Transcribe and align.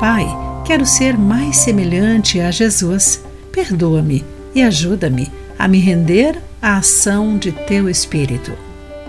Pai, 0.00 0.26
quero 0.64 0.86
ser 0.86 1.18
mais 1.18 1.58
semelhante 1.58 2.40
a 2.40 2.50
Jesus. 2.50 3.22
Perdoa-me 3.52 4.24
e 4.54 4.62
ajuda-me 4.62 5.30
a 5.58 5.68
me 5.68 5.78
render 5.78 6.40
à 6.62 6.78
ação 6.78 7.36
de 7.36 7.52
teu 7.52 7.86
Espírito. 7.86 8.52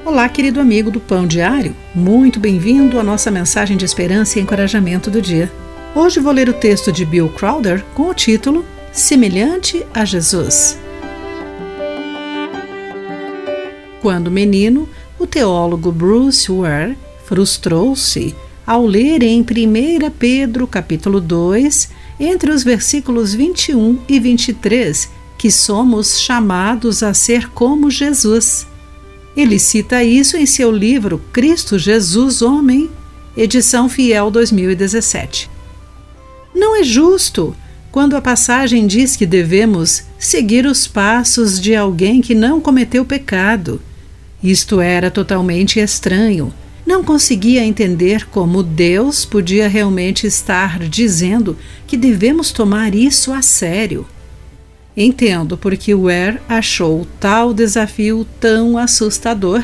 Olá, 0.03 0.27
querido 0.27 0.59
amigo 0.59 0.91
do 0.91 0.99
Pão 0.99 1.25
Diário. 1.25 1.73
Muito 1.95 2.41
bem-vindo 2.41 2.99
à 2.99 3.03
nossa 3.03 3.31
mensagem 3.31 3.77
de 3.77 3.85
esperança 3.85 4.37
e 4.37 4.41
encorajamento 4.41 5.09
do 5.09 5.21
dia. 5.21 5.49
Hoje 5.95 6.19
vou 6.19 6.33
ler 6.33 6.49
o 6.49 6.53
texto 6.53 6.91
de 6.91 7.05
Bill 7.05 7.29
Crowder 7.29 7.85
com 7.95 8.09
o 8.09 8.13
título 8.13 8.65
Semelhante 8.91 9.85
a 9.93 10.03
Jesus. 10.03 10.77
Quando 14.01 14.29
menino, 14.29 14.89
o 15.17 15.25
teólogo 15.25 15.89
Bruce 15.89 16.51
Ware 16.51 16.97
frustrou-se 17.23 18.35
ao 18.71 18.85
ler 18.85 19.21
em 19.21 19.41
1 19.41 19.45
Pedro 20.17 20.65
capítulo 20.65 21.19
2, 21.19 21.89
entre 22.17 22.51
os 22.51 22.63
versículos 22.63 23.33
21 23.33 23.99
e 24.07 24.17
23, 24.17 25.09
que 25.37 25.51
somos 25.51 26.17
chamados 26.17 27.03
a 27.03 27.13
ser 27.13 27.49
como 27.49 27.91
Jesus. 27.91 28.65
Ele 29.35 29.59
cita 29.59 30.01
isso 30.05 30.37
em 30.37 30.45
seu 30.45 30.71
livro 30.71 31.21
Cristo 31.33 31.77
Jesus 31.77 32.41
Homem, 32.41 32.89
edição 33.35 33.89
Fiel 33.89 34.31
2017. 34.31 35.49
Não 36.55 36.79
é 36.79 36.83
justo 36.85 37.53
quando 37.91 38.15
a 38.15 38.21
passagem 38.21 38.87
diz 38.87 39.17
que 39.17 39.25
devemos 39.25 40.03
seguir 40.17 40.65
os 40.65 40.87
passos 40.87 41.59
de 41.59 41.75
alguém 41.75 42.21
que 42.21 42.33
não 42.33 42.61
cometeu 42.61 43.03
pecado 43.03 43.81
isto 44.43 44.81
era 44.81 45.11
totalmente 45.11 45.79
estranho. 45.79 46.51
Não 46.85 47.03
conseguia 47.03 47.63
entender 47.63 48.27
como 48.27 48.63
Deus 48.63 49.23
podia 49.23 49.67
realmente 49.67 50.25
estar 50.25 50.79
dizendo 50.79 51.57
que 51.85 51.95
devemos 51.95 52.51
tomar 52.51 52.95
isso 52.95 53.31
a 53.31 53.41
sério. 53.41 54.07
Entendo 54.97 55.57
porque 55.57 55.93
Ware 55.93 56.41
achou 56.49 57.07
tal 57.19 57.53
desafio 57.53 58.25
tão 58.39 58.77
assustador. 58.77 59.63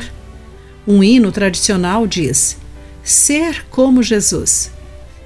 Um 0.86 1.02
hino 1.02 1.30
tradicional 1.32 2.06
diz: 2.06 2.56
Ser 3.02 3.64
como 3.68 4.02
Jesus. 4.02 4.70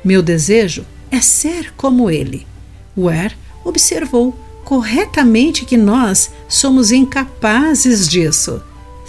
Meu 0.02 0.22
desejo 0.22 0.84
é 1.10 1.20
ser 1.20 1.72
como 1.76 2.10
ele. 2.10 2.46
Ware 2.96 3.36
observou 3.64 4.36
corretamente 4.64 5.64
que 5.64 5.76
nós 5.76 6.30
somos 6.48 6.90
incapazes 6.90 8.08
disso 8.08 8.62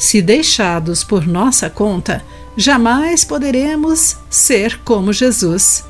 se 0.04 0.22
deixados 0.22 1.02
por 1.02 1.26
nossa 1.26 1.70
conta, 1.70 2.22
jamais 2.58 3.24
poderemos 3.24 4.18
ser 4.30 4.78
como 4.84 5.14
Jesus. 5.14 5.86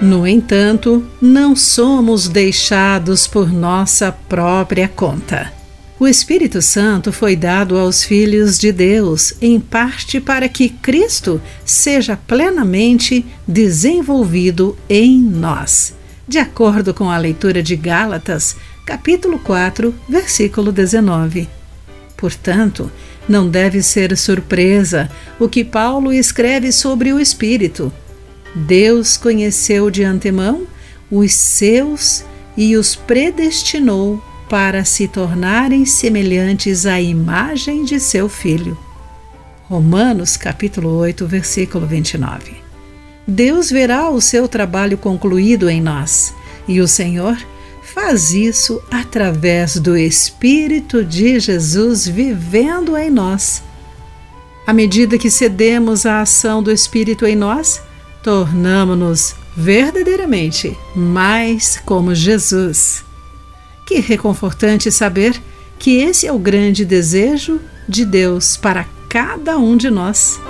No 0.00 0.24
entanto, 0.28 1.04
não 1.20 1.56
somos 1.56 2.28
deixados 2.28 3.26
por 3.26 3.52
nossa 3.52 4.12
própria 4.12 4.86
conta. 4.86 5.52
O 5.98 6.06
Espírito 6.06 6.62
Santo 6.62 7.12
foi 7.12 7.34
dado 7.34 7.76
aos 7.76 8.04
filhos 8.04 8.56
de 8.56 8.70
Deus, 8.70 9.34
em 9.42 9.58
parte 9.58 10.20
para 10.20 10.48
que 10.48 10.68
Cristo 10.68 11.42
seja 11.64 12.16
plenamente 12.16 13.26
desenvolvido 13.46 14.78
em 14.88 15.18
nós. 15.18 15.94
De 16.28 16.38
acordo 16.38 16.94
com 16.94 17.10
a 17.10 17.18
leitura 17.18 17.62
de 17.62 17.74
Gálatas, 17.74 18.56
capítulo 18.84 19.38
4, 19.38 19.94
versículo 20.08 20.70
19. 20.70 21.48
Portanto, 22.16 22.90
não 23.28 23.48
deve 23.48 23.82
ser 23.82 24.16
surpresa 24.16 25.10
o 25.38 25.48
que 25.48 25.64
Paulo 25.64 26.12
escreve 26.12 26.70
sobre 26.70 27.12
o 27.12 27.18
Espírito. 27.18 27.92
Deus 28.54 29.16
conheceu 29.16 29.90
de 29.90 30.04
antemão 30.04 30.66
os 31.10 31.32
seus 31.32 32.24
e 32.56 32.76
os 32.76 32.94
predestinou 32.94 34.22
para 34.48 34.84
se 34.84 35.08
tornarem 35.08 35.86
semelhantes 35.86 36.86
à 36.86 37.00
imagem 37.00 37.84
de 37.84 37.98
seu 37.98 38.28
Filho. 38.28 38.78
Romanos 39.64 40.36
capítulo 40.36 40.90
8, 40.98 41.26
versículo 41.26 41.86
29. 41.86 42.52
Deus 43.26 43.70
verá 43.70 44.10
o 44.10 44.20
seu 44.20 44.46
trabalho 44.46 44.98
concluído 44.98 45.70
em 45.70 45.80
nós, 45.80 46.34
e 46.68 46.80
o 46.80 46.86
Senhor 46.86 47.38
faz 47.94 48.34
isso 48.34 48.82
através 48.90 49.78
do 49.78 49.96
Espírito 49.96 51.04
de 51.04 51.38
Jesus 51.38 52.08
vivendo 52.08 52.96
em 52.96 53.08
nós. 53.08 53.62
À 54.66 54.72
medida 54.72 55.16
que 55.16 55.30
cedemos 55.30 56.04
à 56.04 56.20
ação 56.20 56.60
do 56.60 56.72
Espírito 56.72 57.24
em 57.24 57.36
nós, 57.36 57.80
tornamos-nos 58.20 59.36
verdadeiramente 59.56 60.76
mais 60.96 61.80
como 61.84 62.16
Jesus. 62.16 63.04
Que 63.86 64.00
reconfortante 64.00 64.90
saber 64.90 65.40
que 65.78 65.98
esse 65.98 66.26
é 66.26 66.32
o 66.32 66.38
grande 66.38 66.84
desejo 66.84 67.60
de 67.88 68.04
Deus 68.04 68.56
para 68.56 68.86
cada 69.08 69.56
um 69.56 69.76
de 69.76 69.88
nós. 69.88 70.40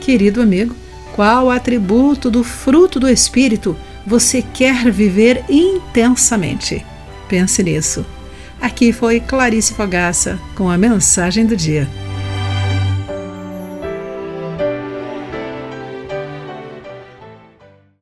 Querido 0.00 0.42
amigo, 0.42 0.74
qual 1.14 1.50
atributo 1.52 2.28
do 2.28 2.42
fruto 2.42 2.98
do 2.98 3.08
Espírito 3.08 3.76
você 4.06 4.42
quer 4.42 4.90
viver 4.90 5.44
intensamente? 5.48 6.84
Pense 7.28 7.62
nisso. 7.62 8.04
Aqui 8.60 8.92
foi 8.92 9.20
Clarice 9.20 9.74
Fogaça 9.74 10.38
com 10.54 10.70
a 10.70 10.78
mensagem 10.78 11.46
do 11.46 11.56
dia. 11.56 11.88